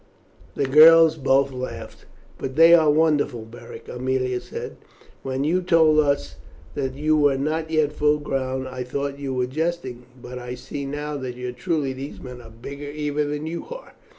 [0.55, 2.07] The girls both laughed.
[2.39, 4.77] "But they are wonderful, Beric," Aemilia said.
[5.21, 6.37] "When you told us
[6.73, 10.87] that you were not yet full grown I thought you were jesting, but I see
[10.87, 13.93] now that truly these men are bigger even than you are.